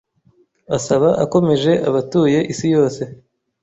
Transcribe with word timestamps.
asaba 0.77 1.09
akomeje 1.23 1.71
abatuye 1.89 2.39
isi 2.51 2.67
yose 2.75 3.01